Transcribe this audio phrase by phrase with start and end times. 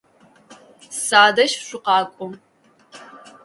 [1.03, 2.29] Садэжь шъукъакӏу!